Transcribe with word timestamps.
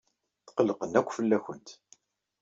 Tqellqen 0.45 0.93
akk 0.99 1.09
fell-awent. 1.17 1.67